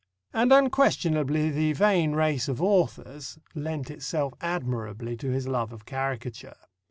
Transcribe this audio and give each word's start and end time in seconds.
And 0.33 0.51
unquestionably 0.51 1.51
the 1.51 1.73
vain 1.73 2.13
race 2.13 2.47
of 2.47 2.59
authors 2.59 3.37
lent 3.53 3.91
itself 3.91 4.33
admirably 4.41 5.15
to 5.17 5.29
his 5.29 5.47
love 5.47 5.71
of 5.71 5.85
caricature. 5.85 6.57